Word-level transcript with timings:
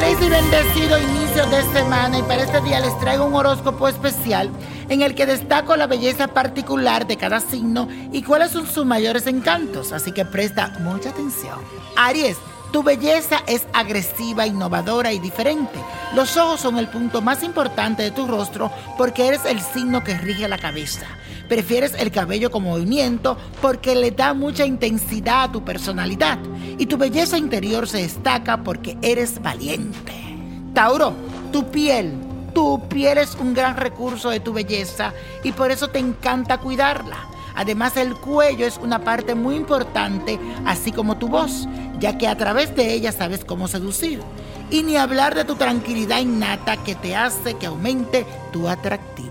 Feliz 0.00 0.18
y 0.22 0.30
bendecido 0.30 0.98
inicio 0.98 1.46
de 1.46 1.62
semana 1.74 2.18
y 2.18 2.22
para 2.22 2.44
este 2.44 2.62
día 2.62 2.80
les 2.80 2.98
traigo 3.00 3.26
un 3.26 3.34
horóscopo 3.34 3.86
especial 3.86 4.50
en 4.88 5.02
el 5.02 5.14
que 5.14 5.26
destaco 5.26 5.76
la 5.76 5.86
belleza 5.86 6.28
particular 6.28 7.06
de 7.06 7.18
cada 7.18 7.38
signo 7.38 7.86
y 8.10 8.22
cuáles 8.22 8.50
son 8.50 8.66
sus 8.66 8.86
mayores 8.86 9.26
encantos, 9.26 9.92
así 9.92 10.12
que 10.12 10.24
presta 10.24 10.72
mucha 10.80 11.10
atención. 11.10 11.58
Aries, 11.96 12.38
tu 12.72 12.82
belleza 12.82 13.42
es 13.46 13.66
agresiva, 13.72 14.46
innovadora 14.46 15.12
y 15.12 15.18
diferente. 15.18 15.78
Los 16.14 16.36
ojos 16.36 16.60
son 16.60 16.78
el 16.78 16.88
punto 16.88 17.20
más 17.20 17.42
importante 17.42 18.02
de 18.02 18.10
tu 18.10 18.26
rostro 18.26 18.70
porque 18.96 19.26
eres 19.26 19.44
el 19.44 19.60
signo 19.60 20.04
que 20.04 20.16
rige 20.16 20.48
la 20.48 20.58
cabeza. 20.58 21.06
Prefieres 21.48 21.94
el 21.98 22.12
cabello 22.12 22.50
con 22.50 22.62
movimiento 22.62 23.36
porque 23.60 23.96
le 23.96 24.12
da 24.12 24.34
mucha 24.34 24.64
intensidad 24.64 25.44
a 25.44 25.52
tu 25.52 25.64
personalidad. 25.64 26.38
Y 26.78 26.86
tu 26.86 26.96
belleza 26.96 27.38
interior 27.38 27.88
se 27.88 27.98
destaca 27.98 28.62
porque 28.62 28.96
eres 29.02 29.42
valiente. 29.42 30.12
Tauro, 30.72 31.12
tu 31.52 31.68
piel. 31.70 32.14
Tu 32.54 32.88
piel 32.88 33.18
es 33.18 33.34
un 33.34 33.54
gran 33.54 33.76
recurso 33.76 34.30
de 34.30 34.40
tu 34.40 34.52
belleza 34.52 35.12
y 35.44 35.52
por 35.52 35.70
eso 35.70 35.88
te 35.88 35.98
encanta 35.98 36.58
cuidarla. 36.58 37.30
Además, 37.54 37.96
el 37.96 38.14
cuello 38.14 38.66
es 38.66 38.78
una 38.78 39.00
parte 39.00 39.34
muy 39.34 39.56
importante, 39.56 40.38
así 40.64 40.92
como 40.92 41.18
tu 41.18 41.28
voz, 41.28 41.68
ya 42.00 42.18
que 42.18 42.26
a 42.26 42.36
través 42.36 42.74
de 42.74 42.92
ella 42.92 43.12
sabes 43.12 43.44
cómo 43.44 43.68
seducir. 43.68 44.20
Y 44.70 44.82
ni 44.82 44.96
hablar 44.96 45.34
de 45.34 45.44
tu 45.44 45.56
tranquilidad 45.56 46.20
innata 46.20 46.76
que 46.78 46.94
te 46.94 47.14
hace 47.14 47.54
que 47.54 47.66
aumente 47.66 48.24
tu 48.52 48.68
atractivo. 48.68 49.30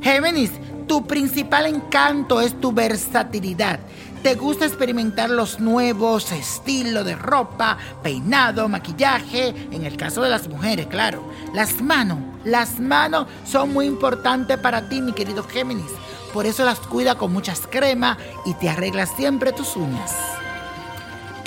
Géminis, 0.00 0.52
tu 0.86 1.06
principal 1.06 1.66
encanto 1.66 2.40
es 2.40 2.58
tu 2.60 2.72
versatilidad. 2.72 3.80
Te 4.22 4.34
gusta 4.34 4.66
experimentar 4.66 5.30
los 5.30 5.60
nuevos 5.60 6.32
estilos 6.32 7.04
de 7.04 7.14
ropa, 7.14 7.78
peinado, 8.02 8.68
maquillaje, 8.68 9.54
en 9.70 9.84
el 9.84 9.96
caso 9.96 10.22
de 10.22 10.30
las 10.30 10.48
mujeres, 10.48 10.86
claro. 10.86 11.22
Las 11.54 11.80
manos, 11.80 12.18
las 12.44 12.80
manos 12.80 13.26
son 13.44 13.72
muy 13.72 13.86
importantes 13.86 14.58
para 14.58 14.88
ti, 14.88 15.00
mi 15.00 15.12
querido 15.12 15.44
Géminis. 15.44 15.92
Por 16.32 16.46
eso 16.46 16.64
las 16.64 16.80
cuida 16.80 17.16
con 17.16 17.32
muchas 17.32 17.60
cremas 17.70 18.18
y 18.44 18.54
te 18.54 18.68
arreglas 18.68 19.10
siempre 19.16 19.52
tus 19.52 19.76
uñas. 19.76 20.14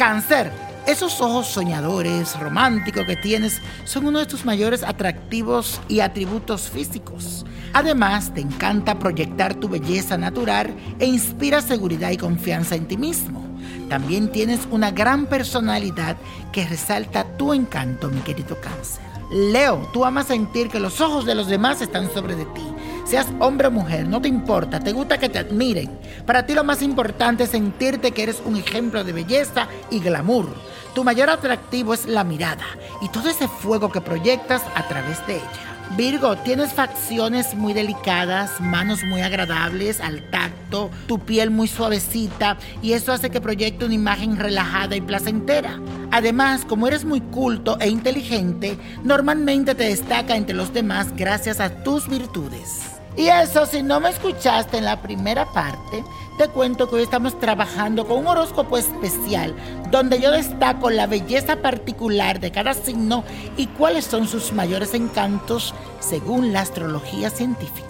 Cáncer, 0.02 0.52
esos 0.88 1.22
ojos 1.22 1.46
soñadores, 1.46 2.36
románticos 2.40 3.06
que 3.06 3.16
tienes 3.18 3.62
son 3.84 4.08
uno 4.08 4.18
de 4.18 4.26
tus 4.26 4.46
mayores 4.46 4.82
atractivos 4.82 5.80
y 5.88 6.00
atributos 6.00 6.72
físicos. 6.72 7.46
Además, 7.74 8.34
te 8.34 8.42
encanta 8.42 8.98
proyectar 8.98 9.54
tu 9.54 9.70
belleza 9.70 10.18
natural 10.18 10.74
e 10.98 11.06
inspira 11.06 11.62
seguridad 11.62 12.10
y 12.10 12.18
confianza 12.18 12.74
en 12.74 12.88
ti 12.88 12.98
mismo. 12.98 13.46
También 13.90 14.32
tienes 14.32 14.62
una 14.72 14.90
gran 14.90 15.28
personalidad 15.28 16.18
que 16.52 16.66
resalta 16.66 17.38
tu 17.38 17.54
encanto, 17.54 18.10
mi 18.10 18.22
querido 18.22 18.60
cáncer. 18.60 19.04
Leo, 19.32 19.88
tú 19.94 20.04
amas 20.04 20.26
sentir 20.26 20.70
que 20.70 20.80
los 20.80 21.00
ojos 21.00 21.28
de 21.28 21.36
los 21.36 21.46
demás 21.46 21.80
están 21.80 22.12
sobre 22.12 22.36
de 22.36 22.46
ti. 22.46 22.64
Seas 23.12 23.28
hombre 23.40 23.68
o 23.68 23.72
mujer, 23.72 24.08
no 24.08 24.22
te 24.22 24.30
importa, 24.30 24.80
te 24.80 24.94
gusta 24.94 25.18
que 25.18 25.28
te 25.28 25.40
admiren. 25.40 25.90
Para 26.26 26.46
ti 26.46 26.54
lo 26.54 26.64
más 26.64 26.82
importante 26.82 27.44
es 27.44 27.50
sentirte 27.50 28.12
que 28.12 28.24
eres 28.24 28.42
un 28.46 28.56
ejemplo 28.56 29.04
de 29.04 29.12
belleza 29.12 29.68
y 29.90 30.00
glamour. 30.00 30.48
Tu 30.96 31.04
mayor 31.04 31.30
atractivo 31.30 31.94
es 31.94 32.06
la 32.06 32.24
mirada 32.24 32.64
y 33.02 33.10
todo 33.10 33.28
ese 33.28 33.50
fuego 33.50 33.92
que 33.92 34.00
proyectas 34.00 34.62
a 34.76 34.88
través 34.88 35.28
de 35.28 35.36
ella. 35.36 35.98
Virgo, 35.98 36.38
tienes 36.38 36.72
facciones 36.72 37.54
muy 37.54 37.74
delicadas, 37.74 38.62
manos 38.62 39.04
muy 39.04 39.20
agradables 39.20 40.00
al 40.00 40.30
tacto, 40.30 40.90
tu 41.08 41.20
piel 41.20 41.50
muy 41.50 41.68
suavecita 41.68 42.56
y 42.82 42.94
eso 42.94 43.12
hace 43.12 43.30
que 43.30 43.42
proyecte 43.42 43.84
una 43.84 43.96
imagen 43.96 44.38
relajada 44.38 44.96
y 44.96 45.02
placentera. 45.02 45.82
Además, 46.12 46.64
como 46.64 46.88
eres 46.88 47.04
muy 47.04 47.20
culto 47.20 47.78
e 47.82 47.90
inteligente, 47.90 48.78
normalmente 49.04 49.76
te 49.76 49.84
destaca 49.84 50.38
entre 50.38 50.56
los 50.56 50.72
demás 50.72 51.14
gracias 51.14 51.60
a 51.60 51.84
tus 51.84 52.08
virtudes. 52.08 53.01
Y 53.18 53.28
eso, 53.28 53.66
si 53.66 53.84
no 53.84 54.00
me 54.00 54.10
escuchaste 54.10 54.78
en 54.78 54.86
la 54.86 55.02
primera 55.02 55.46
parte, 55.46 56.04
te 56.38 56.48
cuento 56.48 56.90
que 56.90 56.96
hoy 56.96 57.04
estamos 57.04 57.38
trabajando 57.40 58.08
con 58.08 58.20
un 58.20 58.28
horóscopo 58.28 58.78
especial 58.78 59.54
donde 59.92 60.22
yo 60.22 60.32
destaco 60.32 60.90
la 60.90 61.08
belleza 61.08 61.58
particular 61.58 62.40
de 62.40 62.52
cada 62.52 62.74
signo 62.74 63.24
y 63.58 63.68
cuáles 63.68 64.06
son 64.06 64.28
sus 64.28 64.54
mayores 64.54 64.94
encantos 64.94 65.74
según 66.00 66.54
la 66.54 66.62
astrología 66.62 67.30
científica. 67.30 67.88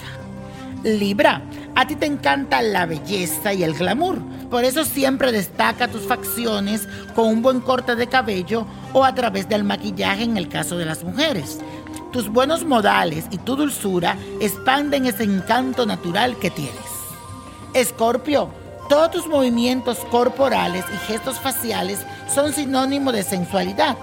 Libra, 0.84 1.44
a 1.76 1.86
ti 1.86 1.96
te 1.96 2.08
encanta 2.08 2.64
la 2.64 2.88
belleza 2.88 3.54
y 3.54 3.64
el 3.64 3.76
glamour, 3.76 4.20
por 4.50 4.66
eso 4.66 4.84
siempre 4.84 5.32
destaca 5.32 5.88
tus 5.88 6.02
facciones 6.02 6.88
con 7.16 7.28
un 7.28 7.42
buen 7.44 7.62
corte 7.62 7.96
de 7.96 8.08
cabello 8.08 8.66
o 8.92 9.06
a 9.06 9.14
través 9.14 9.48
del 9.48 9.64
maquillaje 9.64 10.24
en 10.24 10.38
el 10.38 10.50
caso 10.50 10.78
de 10.78 10.86
las 10.86 11.04
mujeres. 11.04 11.60
Tus 12.12 12.28
buenos 12.28 12.66
modales 12.66 13.26
y 13.32 13.38
tu 13.38 13.56
dulzura 13.56 14.18
expanden 14.42 15.06
ese 15.06 15.24
encanto 15.24 15.86
natural 15.86 16.38
que 16.38 16.50
tienes. 16.50 16.76
Escorpio, 17.74 18.50
todos 18.90 19.12
tus 19.12 19.28
movimientos 19.28 20.00
corporales 20.12 20.84
y 20.94 20.98
gestos 21.08 21.40
faciales 21.40 22.00
son 22.34 22.52
sinónimo 22.52 23.14
de 23.14 23.24
sensualidad. 23.24 23.98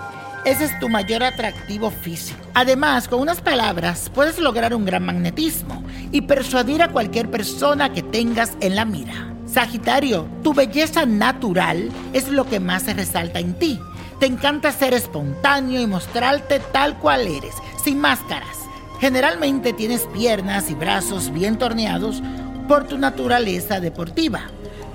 Ese 0.46 0.64
es 0.64 0.78
tu 0.80 0.88
mayor 0.88 1.22
atractivo 1.22 1.90
físico. 1.90 2.40
Además, 2.54 3.08
con 3.08 3.20
unas 3.20 3.42
palabras 3.42 4.10
puedes 4.14 4.38
lograr 4.38 4.74
un 4.74 4.86
gran 4.86 5.04
magnetismo 5.04 5.84
y 6.10 6.22
persuadir 6.22 6.82
a 6.82 6.88
cualquier 6.88 7.30
persona 7.30 7.92
que 7.92 8.02
tengas 8.02 8.52
en 8.60 8.74
la 8.74 8.86
mira. 8.86 9.34
Sagitario, 9.46 10.26
tu 10.42 10.54
belleza 10.54 11.04
natural 11.04 11.90
es 12.14 12.28
lo 12.28 12.48
que 12.48 12.58
más 12.58 12.84
se 12.84 12.94
resalta 12.94 13.38
en 13.38 13.52
ti. 13.58 13.78
Te 14.18 14.26
encanta 14.26 14.72
ser 14.72 14.94
espontáneo 14.94 15.80
y 15.80 15.86
mostrarte 15.86 16.60
tal 16.72 16.98
cual 16.98 17.26
eres, 17.26 17.54
sin 17.82 17.98
máscaras. 17.98 18.58
Generalmente 19.00 19.72
tienes 19.72 20.06
piernas 20.06 20.70
y 20.70 20.74
brazos 20.74 21.32
bien 21.32 21.58
torneados 21.58 22.22
por 22.66 22.86
tu 22.86 22.98
naturaleza 22.98 23.80
deportiva, 23.80 24.42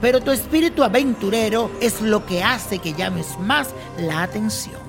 pero 0.02 0.22
tu 0.22 0.32
espíritu 0.32 0.84
aventurero 0.84 1.72
es 1.82 2.02
lo 2.02 2.26
que 2.26 2.44
hace 2.44 2.80
que 2.80 2.94
llames 2.94 3.40
más 3.40 3.70
la 3.98 4.24
atención. 4.24 4.82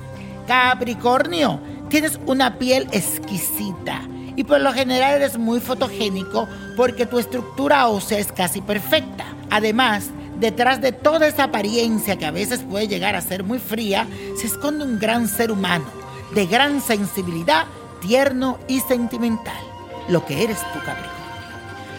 Capricornio, 0.47 1.61
tienes 1.89 2.19
una 2.27 2.59
piel 2.59 2.89
exquisita 2.93 4.03
y 4.37 4.45
por 4.45 4.61
lo 4.61 4.73
general 4.73 5.15
eres 5.15 5.39
muy 5.39 5.61
fotogénico 5.61 6.49
porque 6.77 7.07
tu 7.07 7.19
estructura 7.19 7.87
ósea 7.87 8.19
es 8.19 8.33
casi 8.33 8.61
perfecta. 8.61 9.25
Además, 9.51 10.11
detrás 10.41 10.81
de 10.81 10.93
toda 10.93 11.27
esa 11.27 11.45
apariencia 11.45 12.17
que 12.17 12.27
a 12.27 12.33
veces 12.33 12.61
puede 12.69 12.89
llegar 12.89 13.15
a 13.15 13.21
ser 13.21 13.45
muy 13.45 13.59
fría, 13.59 14.07
se 14.37 14.49
esconde 14.49 14.85
un 14.85 14.99
gran 14.99 15.29
ser 15.29 15.53
humano, 15.53 15.87
de 16.35 16.47
gran 16.47 16.81
sensibilidad, 16.81 17.67
tierno 18.07 18.59
y 18.69 18.81
sentimental, 18.81 19.63
lo 20.09 20.25
que 20.27 20.45
eres 20.45 20.59
tú, 20.73 20.79
Capricornio. 20.79 21.25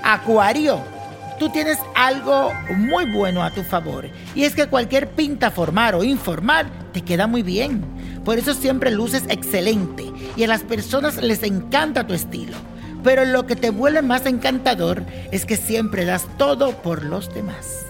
Acuario, 0.03 0.79
tú 1.39 1.49
tienes 1.49 1.79
algo 1.95 2.51
muy 2.77 3.11
bueno 3.11 3.43
a 3.43 3.49
tu 3.49 3.63
favor, 3.63 4.07
y 4.35 4.43
es 4.43 4.53
que 4.53 4.67
cualquier 4.67 5.09
pinta 5.09 5.49
formar 5.49 5.95
o 5.95 6.03
informar 6.03 6.67
te 6.93 7.01
queda 7.01 7.25
muy 7.25 7.41
bien. 7.41 7.83
Por 8.23 8.37
eso 8.37 8.53
siempre 8.53 8.91
luces 8.91 9.23
excelente 9.29 10.11
y 10.35 10.43
a 10.43 10.47
las 10.47 10.61
personas 10.61 11.17
les 11.17 11.43
encanta 11.43 12.07
tu 12.07 12.13
estilo. 12.13 12.55
Pero 13.03 13.23
lo 13.23 13.45
que 13.45 13.55
te 13.55 13.69
vuelve 13.69 14.01
más 14.01 14.25
encantador 14.25 15.03
es 15.31 15.45
que 15.45 15.57
siempre 15.57 16.05
das 16.05 16.25
todo 16.37 16.71
por 16.71 17.03
los 17.03 17.31
demás. 17.33 17.85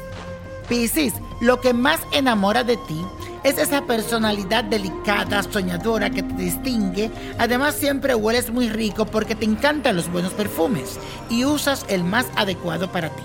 Piscis, 0.67 1.13
lo 1.39 1.61
que 1.61 1.73
más 1.73 1.99
enamora 2.11 2.63
de 2.63 2.75
ti 2.75 3.05
es 3.45 3.59
esa 3.59 3.83
personalidad 3.83 4.63
delicada, 4.63 5.43
soñadora 5.43 6.09
que 6.09 6.23
te 6.23 6.33
distingue. 6.33 7.11
Además 7.37 7.75
siempre 7.75 8.15
hueles 8.15 8.49
muy 8.49 8.69
rico 8.69 9.05
porque 9.05 9.35
te 9.35 9.45
encantan 9.45 9.95
los 9.95 10.11
buenos 10.11 10.33
perfumes 10.33 10.99
y 11.29 11.45
usas 11.45 11.85
el 11.87 12.03
más 12.03 12.25
adecuado 12.35 12.91
para 12.91 13.09
ti. 13.09 13.21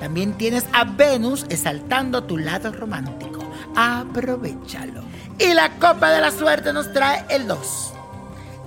También 0.00 0.32
tienes 0.32 0.64
a 0.72 0.82
Venus 0.82 1.46
exaltando 1.50 2.24
tu 2.24 2.36
lado 2.36 2.72
romántico. 2.72 3.48
Aprovechalo. 3.76 5.02
Y 5.38 5.54
la 5.54 5.70
copa 5.78 6.10
de 6.10 6.20
la 6.20 6.32
suerte 6.32 6.72
nos 6.72 6.92
trae 6.92 7.24
el 7.30 7.46
2, 7.46 7.92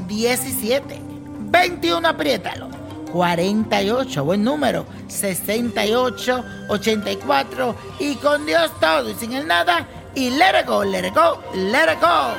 17, 0.08 1.02
21, 1.50 2.08
apriétalo. 2.08 2.70
48, 3.12 4.24
buen 4.24 4.44
número, 4.44 4.86
68, 5.08 6.46
84 6.70 7.76
y 8.00 8.16
con 8.16 8.46
Dios 8.46 8.72
todo 8.80 9.12
y 9.12 9.14
sin 9.14 9.34
el 9.34 9.46
nada 9.46 9.86
y 10.16 10.32
let 10.32 10.60
it 10.60 10.68
go, 10.68 10.84
let 10.84 11.08
it 11.08 11.14
go, 11.14 11.40
let 11.56 11.92
it 11.92 12.02
go. 12.02 12.34